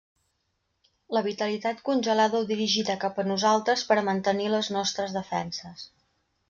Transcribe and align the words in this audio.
La 1.17 1.21
vitalitat 1.27 1.83
congelada 1.89 2.39
o 2.45 2.49
dirigida 2.53 2.97
cap 3.05 3.23
a 3.25 3.29
nosaltres 3.31 3.85
per 3.91 4.01
a 4.03 4.09
mantenir 4.13 4.53
les 4.57 4.75
nostres 4.79 5.19
defenses. 5.21 5.91